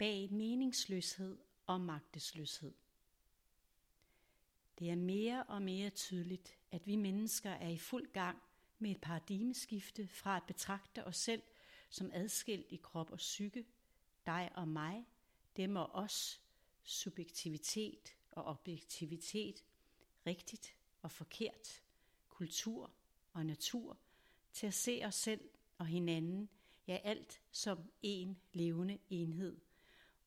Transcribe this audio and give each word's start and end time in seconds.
bag 0.00 0.32
meningsløshed 0.32 1.38
og 1.66 1.80
magtesløshed. 1.80 2.74
Det 4.78 4.90
er 4.90 4.96
mere 4.96 5.42
og 5.42 5.62
mere 5.62 5.90
tydeligt, 5.90 6.58
at 6.70 6.86
vi 6.86 6.96
mennesker 6.96 7.50
er 7.50 7.68
i 7.68 7.78
fuld 7.78 8.12
gang 8.12 8.42
med 8.78 8.90
et 8.90 9.00
paradigmeskifte 9.00 10.08
fra 10.08 10.36
at 10.36 10.42
betragte 10.46 11.06
os 11.06 11.16
selv 11.16 11.42
som 11.90 12.10
adskilt 12.12 12.66
i 12.68 12.76
krop 12.76 13.10
og 13.10 13.18
psyke, 13.18 13.66
dig 14.26 14.50
og 14.54 14.68
mig, 14.68 15.06
dem 15.56 15.76
og 15.76 15.90
os, 15.92 16.40
subjektivitet 16.82 18.16
og 18.30 18.44
objektivitet, 18.44 19.64
rigtigt 20.26 20.76
og 21.02 21.10
forkert, 21.10 21.82
kultur 22.28 22.90
og 23.32 23.46
natur, 23.46 23.98
til 24.52 24.66
at 24.66 24.74
se 24.74 25.02
os 25.04 25.14
selv 25.14 25.50
og 25.78 25.86
hinanden, 25.86 26.48
ja 26.86 26.98
alt 27.04 27.40
som 27.50 27.78
en 28.02 28.40
levende 28.52 28.98
enhed, 29.10 29.60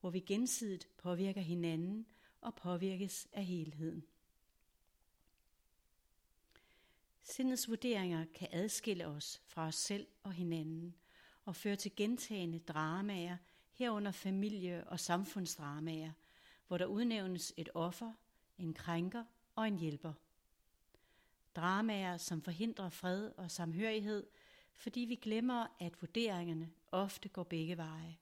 hvor 0.03 0.09
vi 0.09 0.19
gensidigt 0.19 0.89
påvirker 0.97 1.41
hinanden 1.41 2.05
og 2.41 2.55
påvirkes 2.55 3.27
af 3.33 3.45
helheden. 3.45 4.03
Sindets 7.21 7.69
vurderinger 7.69 8.25
kan 8.35 8.47
adskille 8.51 9.07
os 9.07 9.41
fra 9.45 9.67
os 9.67 9.75
selv 9.75 10.07
og 10.23 10.33
hinanden 10.33 10.95
og 11.45 11.55
føre 11.55 11.75
til 11.75 11.95
gentagende 11.95 12.59
dramaer, 12.59 13.37
herunder 13.73 14.11
familie- 14.11 14.87
og 14.87 14.99
samfundsdramaer, 14.99 16.11
hvor 16.67 16.77
der 16.77 16.85
udnævnes 16.85 17.53
et 17.57 17.69
offer, 17.73 18.13
en 18.57 18.73
krænker 18.73 19.23
og 19.55 19.67
en 19.67 19.79
hjælper. 19.79 20.13
Dramaer, 21.55 22.17
som 22.17 22.41
forhindrer 22.41 22.89
fred 22.89 23.31
og 23.37 23.51
samhørighed, 23.51 24.27
fordi 24.73 24.99
vi 24.99 25.15
glemmer, 25.15 25.67
at 25.79 26.01
vurderingerne 26.01 26.71
ofte 26.91 27.29
går 27.29 27.43
begge 27.43 27.77
veje. 27.77 28.17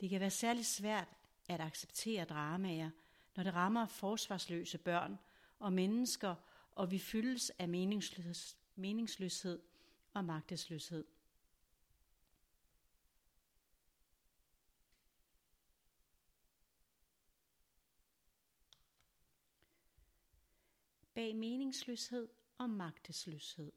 Det 0.00 0.10
kan 0.10 0.20
være 0.20 0.30
særlig 0.30 0.66
svært 0.66 1.08
at 1.48 1.60
acceptere 1.60 2.24
dramaer, 2.24 2.90
når 3.36 3.42
det 3.42 3.54
rammer 3.54 3.86
forsvarsløse 3.86 4.78
børn 4.78 5.18
og 5.58 5.72
mennesker, 5.72 6.34
og 6.72 6.90
vi 6.90 6.98
fyldes 6.98 7.50
af 7.50 7.68
meningsløs, 7.68 8.56
meningsløshed 8.74 9.62
og 10.14 10.24
magtesløshed. 10.24 11.04
Bag 21.14 21.36
meningsløshed 21.36 22.28
og 22.58 22.70
magtesløshed. 22.70 23.72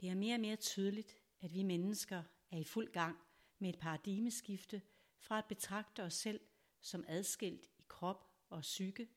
Det 0.00 0.08
er 0.08 0.14
mere 0.14 0.34
og 0.34 0.40
mere 0.40 0.56
tydeligt, 0.56 1.18
at 1.40 1.54
vi 1.54 1.62
mennesker 1.62 2.22
er 2.50 2.58
i 2.58 2.64
fuld 2.64 2.92
gang 2.92 3.18
med 3.64 3.74
et 3.74 3.80
paradigmeskifte 3.80 4.82
fra 5.18 5.38
at 5.38 5.44
betragte 5.44 6.02
os 6.02 6.14
selv 6.14 6.40
som 6.80 7.04
adskilt 7.08 7.66
i 7.78 7.84
krop 7.88 8.30
og 8.48 8.60
psyke, 8.60 9.08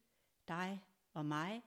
dig 0.47 0.83
og 1.13 1.25
mig, 1.25 1.61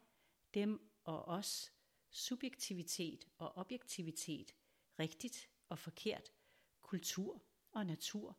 dem 0.54 0.90
og 1.04 1.24
os, 1.24 1.72
subjektivitet 2.10 3.24
og 3.38 3.56
objektivitet, 3.56 4.54
rigtigt 4.98 5.48
og 5.68 5.78
forkert, 5.78 6.32
kultur 6.80 7.42
og 7.72 7.86
natur, 7.86 8.38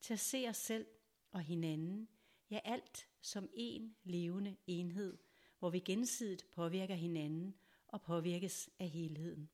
til 0.00 0.12
at 0.12 0.20
se 0.20 0.46
os 0.48 0.56
selv 0.56 0.86
og 1.30 1.40
hinanden, 1.40 2.08
ja 2.50 2.60
alt 2.64 3.08
som 3.20 3.48
en 3.54 3.96
levende 4.02 4.56
enhed, 4.66 5.18
hvor 5.58 5.70
vi 5.70 5.78
gensidigt 5.78 6.50
påvirker 6.50 6.94
hinanden 6.94 7.54
og 7.86 8.02
påvirkes 8.02 8.70
af 8.78 8.88
helheden. 8.88 9.50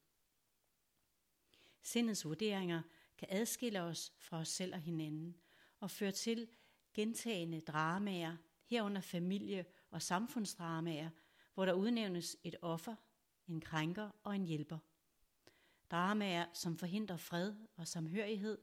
Sindets 1.82 2.24
vurderinger 2.24 2.82
kan 3.18 3.28
adskille 3.30 3.82
os 3.82 4.12
fra 4.18 4.38
os 4.38 4.48
selv 4.48 4.74
og 4.74 4.80
hinanden 4.80 5.36
og 5.80 5.90
føre 5.90 6.12
til 6.12 6.48
gentagende 6.94 7.60
dramaer, 7.60 8.36
herunder 8.64 9.00
familie- 9.00 9.66
og 9.90 10.02
samfundsdramaer, 10.02 11.10
hvor 11.54 11.64
der 11.64 11.72
udnævnes 11.72 12.36
et 12.44 12.56
offer, 12.62 12.94
en 13.48 13.60
krænker 13.60 14.10
og 14.22 14.36
en 14.36 14.44
hjælper. 14.44 14.78
Dramaer, 15.90 16.46
som 16.52 16.76
forhindrer 16.76 17.16
fred 17.16 17.54
og 17.76 17.88
samhørighed, 17.88 18.58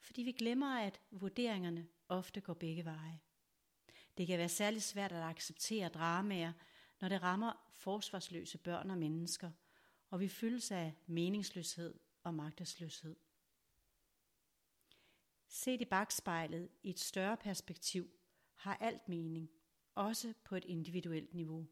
fordi 0.00 0.22
vi 0.22 0.32
glemmer, 0.32 0.80
at 0.80 1.00
vurderingerne 1.10 1.88
ofte 2.08 2.40
går 2.40 2.54
begge 2.54 2.84
veje. 2.84 3.20
Det 4.18 4.26
kan 4.26 4.38
være 4.38 4.48
særligt 4.48 4.84
svært 4.84 5.12
at 5.12 5.22
acceptere 5.22 5.88
dramaer, 5.88 6.52
når 7.00 7.08
det 7.08 7.22
rammer 7.22 7.70
forsvarsløse 7.72 8.58
børn 8.58 8.90
og 8.90 8.98
mennesker, 8.98 9.50
og 10.10 10.20
vi 10.20 10.28
fyldes 10.28 10.70
af 10.70 10.94
meningsløshed 11.06 11.94
og 12.22 12.34
magtesløshed. 12.34 13.16
Set 15.54 15.80
i 15.80 15.84
bagspejlet 15.84 16.68
i 16.82 16.90
et 16.90 17.00
større 17.00 17.36
perspektiv 17.36 18.10
har 18.54 18.76
alt 18.76 19.08
mening, 19.08 19.50
også 19.94 20.34
på 20.44 20.56
et 20.56 20.64
individuelt 20.64 21.34
niveau. 21.34 21.66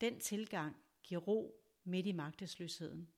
Den 0.00 0.20
tilgang 0.20 0.76
giver 1.02 1.20
ro 1.20 1.64
midt 1.84 2.06
i 2.06 2.12
magtesløsheden. 2.12 3.08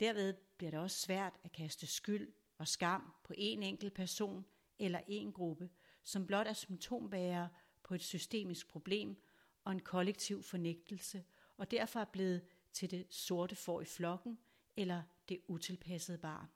Derved 0.00 0.34
bliver 0.56 0.70
det 0.70 0.80
også 0.80 0.98
svært 0.98 1.40
at 1.44 1.52
kaste 1.52 1.86
skyld 1.86 2.32
og 2.58 2.68
skam 2.68 3.12
på 3.24 3.34
en 3.36 3.62
enkelt 3.62 3.94
person 3.94 4.44
eller 4.78 5.00
en 5.08 5.32
gruppe, 5.32 5.70
som 6.02 6.26
blot 6.26 6.46
er 6.46 6.52
symptombærere 6.52 7.48
på 7.82 7.94
et 7.94 8.02
systemisk 8.02 8.68
problem 8.68 9.22
og 9.64 9.72
en 9.72 9.80
kollektiv 9.80 10.42
fornægtelse, 10.42 11.24
og 11.56 11.70
derfor 11.70 12.00
er 12.00 12.04
blevet 12.12 12.44
til 12.72 12.90
det 12.90 13.06
sorte 13.10 13.56
får 13.56 13.80
i 13.80 13.84
flokken 13.84 14.38
eller 14.76 15.02
det 15.28 15.40
utilpassede 15.46 16.18
barn. 16.18 16.48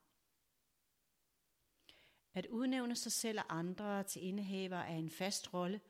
At 2.33 2.45
udnævne 2.45 2.95
sig 2.95 3.11
selv 3.11 3.39
og 3.39 3.57
andre 3.57 4.03
til 4.03 4.23
indehaver 4.23 4.77
af 4.77 4.93
en 4.93 5.09
fast 5.09 5.53
rolle, 5.53 5.81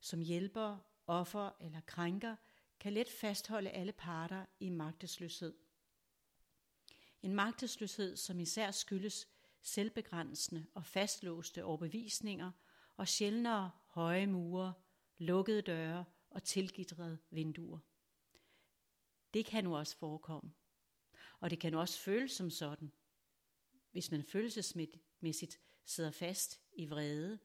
som 0.00 0.20
hjælper, 0.20 0.78
offer 1.06 1.50
eller 1.60 1.80
krænker, 1.80 2.36
kan 2.80 2.92
let 2.92 3.08
fastholde 3.08 3.70
alle 3.70 3.92
parter 3.92 4.46
i 4.60 4.68
magtesløshed. 4.68 5.54
En 7.22 7.34
magtesløshed, 7.34 8.16
som 8.16 8.40
især 8.40 8.70
skyldes 8.70 9.28
selvbegrænsende 9.62 10.66
og 10.74 10.84
fastlåste 10.84 11.64
overbevisninger 11.64 12.50
og 12.96 13.08
sjældnere 13.08 13.70
høje 13.86 14.26
mure, 14.26 14.74
lukkede 15.18 15.62
døre 15.62 16.04
og 16.30 16.42
tilgitrede 16.42 17.18
vinduer. 17.30 17.78
Det 19.34 19.46
kan 19.46 19.64
nu 19.64 19.76
også 19.76 19.96
forekomme. 19.96 20.52
Og 21.40 21.50
det 21.50 21.60
kan 21.60 21.74
også 21.74 21.98
føles 21.98 22.32
som 22.32 22.50
sådan, 22.50 22.92
hvis 23.90 24.10
man 24.10 24.22
følelsesmæssigt 24.22 25.60
sidder 25.84 26.10
fast 26.10 26.60
i 26.72 26.86
vrede, 26.86 27.38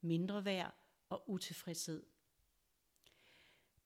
mindre 0.00 0.44
værd 0.44 0.74
og 1.08 1.30
utilfredshed. 1.30 2.06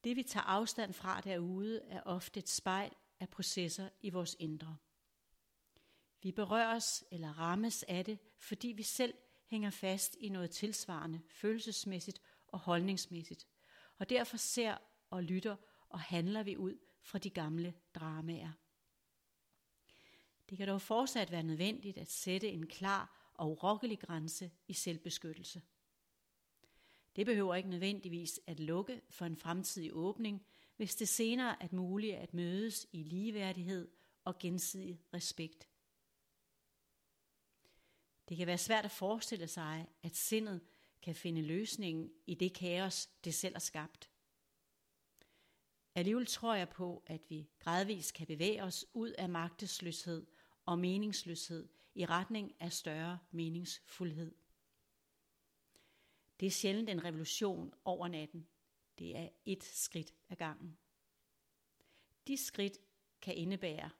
Det 0.04 0.16
vi 0.16 0.22
tager 0.22 0.44
afstand 0.44 0.92
fra 0.92 1.20
derude 1.20 1.82
er 1.88 2.02
ofte 2.02 2.40
et 2.40 2.48
spejl 2.48 2.92
af 3.20 3.28
processer 3.28 3.88
i 4.00 4.10
vores 4.10 4.36
indre. 4.38 4.76
Vi 6.22 6.32
berøres 6.32 7.04
eller 7.10 7.38
rammes 7.38 7.82
af 7.82 8.04
det, 8.04 8.18
fordi 8.36 8.68
vi 8.68 8.82
selv 8.82 9.14
hænger 9.46 9.70
fast 9.70 10.16
i 10.20 10.28
noget 10.28 10.50
tilsvarende 10.50 11.20
følelsesmæssigt 11.28 12.20
og 12.48 12.58
holdningsmæssigt, 12.58 13.46
og 13.98 14.10
derfor 14.10 14.36
ser 14.36 14.76
og 15.10 15.22
lytter 15.22 15.56
og 15.88 16.00
handler 16.00 16.42
vi 16.42 16.56
ud 16.56 16.78
fra 17.02 17.18
de 17.18 17.30
gamle 17.30 17.74
dramaer. 17.94 18.52
Det 20.48 20.58
kan 20.58 20.68
dog 20.68 20.80
fortsat 20.80 21.30
være 21.30 21.42
nødvendigt 21.42 21.98
at 21.98 22.10
sætte 22.10 22.48
en 22.48 22.66
klar 22.66 23.21
og 23.34 23.50
urokkelig 23.50 23.98
grænse 23.98 24.50
i 24.68 24.72
selvbeskyttelse. 24.72 25.62
Det 27.16 27.26
behøver 27.26 27.54
ikke 27.54 27.68
nødvendigvis 27.68 28.40
at 28.46 28.60
lukke 28.60 29.00
for 29.10 29.26
en 29.26 29.36
fremtidig 29.36 29.90
åbning, 29.92 30.46
hvis 30.76 30.94
det 30.94 31.08
senere 31.08 31.62
er 31.62 31.68
muligt 31.72 32.16
at 32.16 32.34
mødes 32.34 32.86
i 32.92 33.02
ligeværdighed 33.02 33.88
og 34.24 34.38
gensidig 34.38 35.00
respekt. 35.14 35.68
Det 38.28 38.36
kan 38.36 38.46
være 38.46 38.58
svært 38.58 38.84
at 38.84 38.90
forestille 38.90 39.48
sig, 39.48 39.88
at 40.02 40.16
sindet 40.16 40.60
kan 41.02 41.14
finde 41.14 41.42
løsningen 41.42 42.12
i 42.26 42.34
det 42.34 42.54
kaos, 42.54 43.06
det 43.24 43.34
selv 43.34 43.54
har 43.54 43.60
skabt. 43.60 44.10
Alligevel 45.94 46.26
tror 46.26 46.54
jeg 46.54 46.68
på, 46.68 47.02
at 47.06 47.20
vi 47.28 47.48
gradvist 47.58 48.14
kan 48.14 48.26
bevæge 48.26 48.62
os 48.62 48.86
ud 48.94 49.10
af 49.10 49.28
magtesløshed 49.28 50.26
og 50.66 50.78
meningsløshed 50.78 51.68
i 51.94 52.06
retning 52.06 52.54
af 52.60 52.72
større 52.72 53.18
meningsfuldhed. 53.30 54.34
Det 56.40 56.46
er 56.46 56.50
sjældent 56.50 56.90
en 56.90 57.04
revolution 57.04 57.74
over 57.84 58.08
natten. 58.08 58.48
Det 58.98 59.16
er 59.16 59.28
et 59.44 59.64
skridt 59.64 60.14
ad 60.28 60.36
gangen. 60.36 60.78
De 62.26 62.36
skridt 62.36 62.78
kan 63.20 63.34
indebære 63.34 63.90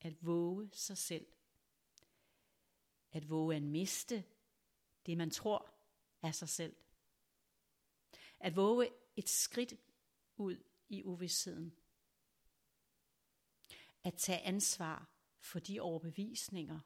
at 0.00 0.26
våge 0.26 0.70
sig 0.72 0.98
selv. 0.98 1.26
At 3.12 3.30
våge 3.30 3.56
at 3.56 3.62
miste 3.62 4.24
det, 5.06 5.16
man 5.16 5.30
tror 5.30 5.74
er 6.22 6.32
sig 6.32 6.48
selv. 6.48 6.76
At 8.40 8.56
våge 8.56 8.88
et 9.16 9.28
skridt 9.28 9.74
ud 10.36 10.56
i 10.88 11.04
uvidsheden. 11.04 11.76
At 14.04 14.14
tage 14.14 14.40
ansvar 14.40 15.10
for 15.40 15.58
de 15.58 15.80
overbevisninger, 15.80 16.80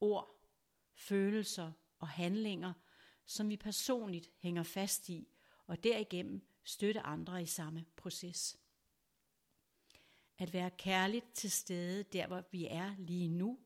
ord, 0.00 0.44
følelser 0.94 1.72
og 1.98 2.08
handlinger, 2.08 2.72
som 3.26 3.48
vi 3.48 3.56
personligt 3.56 4.30
hænger 4.38 4.62
fast 4.62 5.08
i, 5.08 5.28
og 5.66 5.84
derigennem 5.84 6.48
støtte 6.64 7.00
andre 7.00 7.42
i 7.42 7.46
samme 7.46 7.86
proces. 7.96 8.58
At 10.38 10.52
være 10.52 10.70
kærligt 10.70 11.32
til 11.34 11.50
stede 11.50 12.02
der, 12.02 12.26
hvor 12.26 12.44
vi 12.52 12.66
er 12.66 12.94
lige 12.98 13.28
nu, 13.28 13.58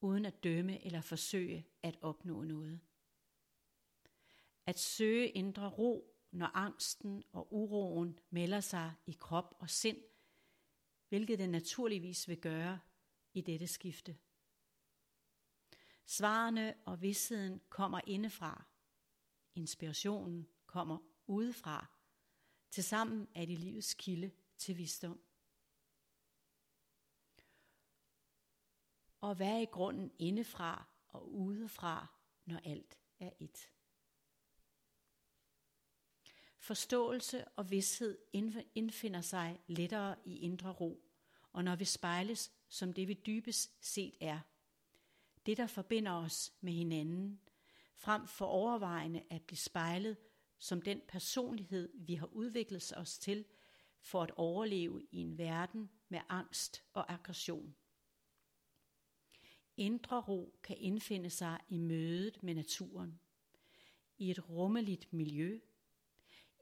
uden 0.00 0.26
at 0.26 0.44
dømme 0.44 0.84
eller 0.84 1.00
forsøge 1.00 1.66
at 1.82 1.98
opnå 2.02 2.42
noget. 2.42 2.80
At 4.66 4.78
søge 4.78 5.28
indre 5.28 5.68
ro, 5.68 6.16
når 6.30 6.56
angsten 6.56 7.22
og 7.32 7.54
uroen 7.54 8.18
melder 8.30 8.60
sig 8.60 8.92
i 9.06 9.12
krop 9.12 9.54
og 9.58 9.70
sind, 9.70 9.98
hvilket 11.08 11.38
den 11.38 11.50
naturligvis 11.50 12.28
vil 12.28 12.40
gøre 12.40 12.80
i 13.34 13.40
dette 13.40 13.66
skifte. 13.66 14.16
Svarene 16.10 16.74
og 16.84 17.02
vidsheden 17.02 17.60
kommer 17.68 18.00
indefra. 18.06 18.64
Inspirationen 19.54 20.48
kommer 20.66 20.98
udefra. 21.26 21.86
Tilsammen 22.70 23.28
er 23.34 23.46
de 23.46 23.56
livets 23.56 23.94
kilde 23.94 24.30
til 24.58 24.76
visdom. 24.76 25.20
Og 29.20 29.34
hvad 29.34 29.48
er 29.48 29.58
i 29.58 29.64
grunden 29.64 30.12
indefra 30.18 30.86
og 31.08 31.32
udefra, 31.32 32.06
når 32.44 32.60
alt 32.64 32.98
er 33.18 33.30
et? 33.38 33.70
Forståelse 36.58 37.48
og 37.48 37.70
vidshed 37.70 38.18
indfinder 38.74 39.20
sig 39.20 39.60
lettere 39.66 40.16
i 40.24 40.38
indre 40.38 40.72
ro, 40.72 41.04
og 41.52 41.64
når 41.64 41.76
vi 41.76 41.84
spejles 41.84 42.52
som 42.68 42.92
det 42.92 43.08
vi 43.08 43.14
dybest 43.14 43.86
set 43.86 44.16
er. 44.20 44.40
Det, 45.46 45.56
der 45.56 45.66
forbinder 45.66 46.12
os 46.12 46.52
med 46.60 46.72
hinanden, 46.72 47.40
frem 47.96 48.26
for 48.26 48.46
overvejende 48.46 49.22
at 49.30 49.42
blive 49.42 49.58
spejlet 49.58 50.16
som 50.58 50.82
den 50.82 51.00
personlighed, 51.08 51.90
vi 51.94 52.14
har 52.14 52.26
udviklet 52.26 52.92
os 52.96 53.18
til 53.18 53.44
for 54.00 54.22
at 54.22 54.30
overleve 54.36 55.02
i 55.10 55.16
en 55.18 55.38
verden 55.38 55.90
med 56.08 56.20
angst 56.28 56.84
og 56.92 57.12
aggression. 57.12 57.74
Indre 59.76 60.20
ro 60.20 60.58
kan 60.62 60.76
indfinde 60.78 61.30
sig 61.30 61.60
i 61.68 61.76
mødet 61.76 62.42
med 62.42 62.54
naturen, 62.54 63.20
i 64.18 64.30
et 64.30 64.48
rummeligt 64.48 65.12
miljø, 65.12 65.60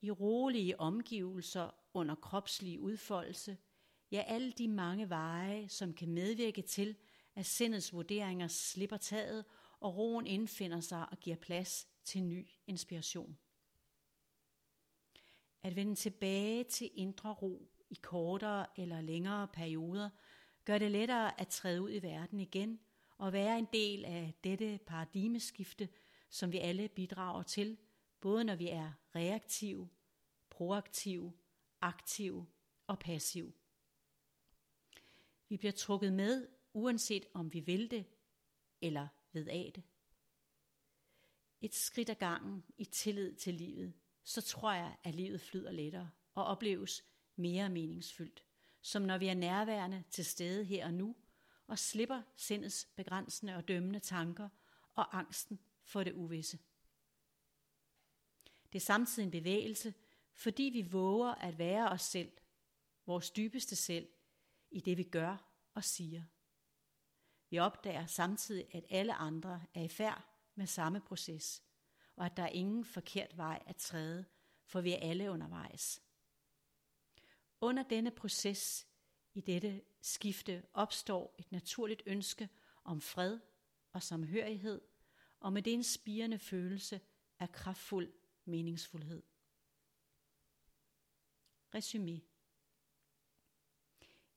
i 0.03 0.11
rolige 0.11 0.81
omgivelser 0.81 1.71
under 1.95 2.15
kropslig 2.15 2.81
udfoldelse, 2.81 3.57
ja 4.11 4.25
alle 4.27 4.53
de 4.53 4.69
mange 4.69 5.09
veje, 5.09 5.69
som 5.69 5.95
kan 5.95 6.09
medvirke 6.09 6.63
til, 6.63 6.97
at 7.39 7.47
sindets 7.47 7.93
vurderinger 7.93 8.49
slipper 8.49 8.97
taget, 8.97 9.45
og 9.81 9.97
roen 9.97 10.27
indfinder 10.27 10.81
sig 10.81 11.09
og 11.11 11.19
giver 11.21 11.37
plads 11.37 11.89
til 12.05 12.23
ny 12.23 12.49
inspiration. 12.67 13.39
At 15.63 15.77
vende 15.77 15.95
tilbage 15.95 16.65
til 16.65 16.91
indre 16.95 17.33
ro 17.33 17.69
i 17.91 17.99
kortere 18.03 18.67
eller 18.77 19.01
længere 19.01 19.49
perioder, 19.49 20.11
gør 20.65 20.79
det 20.79 20.91
lettere 20.91 21.41
at 21.41 21.49
træde 21.49 21.83
ud 21.83 21.91
i 21.93 22.03
verden 22.03 22.41
igen 22.41 22.81
og 23.19 23.33
være 23.33 23.59
en 23.59 23.69
del 23.73 24.05
af 24.05 24.35
dette 24.45 24.81
paradigmeskifte, 24.87 25.89
som 26.31 26.53
vi 26.53 26.59
alle 26.59 26.89
bidrager 26.89 27.43
til, 27.43 27.77
både 28.21 28.45
når 28.45 28.55
vi 28.55 28.69
er 28.69 28.93
reaktive, 29.15 29.89
proaktive, 30.51 31.33
aktive 31.81 32.47
og 32.87 32.99
passive. 32.99 33.53
Vi 35.49 35.57
bliver 35.57 35.73
trukket 35.73 36.13
med, 36.13 36.49
uanset 36.73 37.27
om 37.35 37.53
vi 37.53 37.61
vil 37.61 37.91
det 37.91 38.05
eller 38.81 39.09
ved 39.33 39.47
af 39.49 39.73
det. 39.75 39.83
Et 41.61 41.75
skridt 41.75 42.11
ad 42.11 42.15
gangen 42.15 42.65
i 42.77 42.85
tillid 42.85 43.35
til 43.35 43.55
livet, 43.55 43.93
så 44.25 44.41
tror 44.41 44.73
jeg, 44.73 44.97
at 45.05 45.15
livet 45.15 45.41
flyder 45.41 45.73
lettere 45.73 46.11
og 46.35 46.45
opleves 46.45 47.05
mere 47.37 47.69
meningsfyldt, 47.69 48.45
som 48.81 49.03
når 49.03 49.19
vi 49.19 49.29
er 49.29 49.35
nærværende 49.35 50.05
til 50.11 50.25
stede 50.25 50.65
her 50.65 50.87
og 50.87 50.95
nu, 50.95 51.17
og 51.67 51.79
slipper 51.79 52.23
sindets 52.37 52.85
begrænsende 52.97 53.57
og 53.57 53.69
dømmende 53.69 54.01
tanker 54.01 54.49
og 54.95 55.19
angsten 55.19 55.61
for 55.83 56.05
det 56.05 56.13
uvisse. 56.13 56.59
Det 58.73 58.79
er 58.79 58.85
samtidig 58.85 59.27
en 59.27 59.31
bevægelse, 59.31 59.95
fordi 60.33 60.63
vi 60.63 60.83
våger 60.83 61.35
at 61.35 61.59
være 61.59 61.89
os 61.89 62.03
selv, 62.03 62.33
vores 63.07 63.31
dybeste 63.31 63.77
selv, 63.77 64.09
i 64.71 64.81
det 64.81 64.97
vi 64.97 65.03
gør 65.03 65.37
og 65.75 65.85
siger. 65.85 66.25
Vi 67.51 67.59
opdager 67.59 68.07
samtidig, 68.07 68.75
at 68.75 68.85
alle 68.91 69.15
andre 69.15 69.63
er 69.75 69.83
i 69.83 69.89
færd 69.89 70.25
med 70.55 70.67
samme 70.67 71.01
proces, 71.01 71.63
og 72.17 72.27
at 72.27 72.37
der 72.37 72.43
er 72.43 72.49
ingen 72.49 72.85
forkert 72.85 73.37
vej 73.37 73.63
at 73.67 73.77
træde, 73.77 74.25
for 74.65 74.81
vi 74.81 74.93
er 74.93 74.99
alle 75.11 75.31
undervejs. 75.31 76.03
Under 77.61 77.83
denne 77.83 78.11
proces, 78.11 78.87
i 79.35 79.41
dette 79.41 79.83
skifte, 80.01 80.67
opstår 80.73 81.35
et 81.39 81.53
naturligt 81.53 82.03
ønske 82.07 82.49
om 82.85 83.01
fred 83.01 83.41
og 83.93 84.03
samhørighed, 84.03 84.81
og 85.41 85.53
med 85.53 85.63
det 85.63 85.73
en 85.73 85.85
spirende 85.85 86.39
følelse 86.39 87.01
af 87.39 87.53
kraftfuld 87.53 88.13
meningsfuldhed. 88.45 89.23
Resumé 91.77 92.21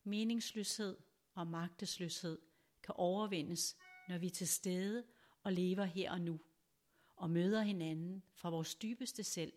Meningsløshed 0.04 0.98
og 1.34 1.48
magtesløshed 1.48 2.50
kan 2.83 2.95
overvindes, 2.98 3.78
når 4.07 4.18
vi 4.18 4.25
er 4.25 4.31
til 4.31 4.48
stede 4.48 5.04
og 5.44 5.54
lever 5.54 5.83
her 5.83 6.12
og 6.12 6.22
nu, 6.22 6.39
og 7.16 7.30
møder 7.30 7.62
hinanden 7.62 8.24
fra 8.33 8.50
vores 8.50 8.75
dybeste 8.75 9.24
selv, 9.24 9.54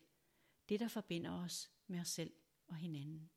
det 0.68 0.80
der 0.80 0.88
forbinder 0.88 1.44
os 1.44 1.70
med 1.86 2.00
os 2.00 2.08
selv 2.08 2.32
og 2.66 2.76
hinanden. 2.76 3.30